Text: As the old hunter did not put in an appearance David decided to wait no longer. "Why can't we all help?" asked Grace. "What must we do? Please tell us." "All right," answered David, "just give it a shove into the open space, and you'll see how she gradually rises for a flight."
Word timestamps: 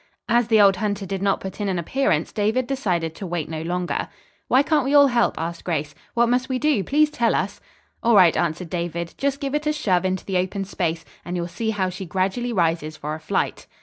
As 0.27 0.47
the 0.47 0.59
old 0.59 0.77
hunter 0.77 1.05
did 1.05 1.21
not 1.21 1.41
put 1.41 1.61
in 1.61 1.69
an 1.69 1.77
appearance 1.77 2.31
David 2.31 2.65
decided 2.65 3.13
to 3.13 3.27
wait 3.27 3.47
no 3.49 3.61
longer. 3.61 4.07
"Why 4.47 4.63
can't 4.63 4.83
we 4.83 4.95
all 4.95 5.05
help?" 5.05 5.39
asked 5.39 5.63
Grace. 5.63 5.93
"What 6.15 6.27
must 6.27 6.49
we 6.49 6.57
do? 6.57 6.83
Please 6.83 7.11
tell 7.11 7.35
us." 7.35 7.61
"All 8.01 8.15
right," 8.15 8.35
answered 8.35 8.71
David, 8.71 9.13
"just 9.19 9.39
give 9.39 9.53
it 9.53 9.67
a 9.67 9.71
shove 9.73 10.03
into 10.03 10.25
the 10.25 10.37
open 10.39 10.65
space, 10.65 11.05
and 11.23 11.35
you'll 11.37 11.47
see 11.47 11.69
how 11.69 11.89
she 11.91 12.05
gradually 12.07 12.51
rises 12.51 12.97
for 12.97 13.13
a 13.13 13.19
flight." 13.19 13.67